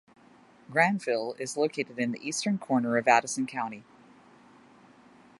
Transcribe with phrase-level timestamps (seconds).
[0.71, 3.83] Granville is located in the eastern corner of Addison County.